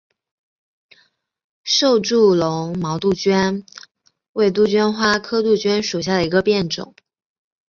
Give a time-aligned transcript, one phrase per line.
[1.63, 3.63] 瘦柱绒毛杜鹃
[4.33, 6.95] 为杜鹃花科杜鹃属下的一个变种。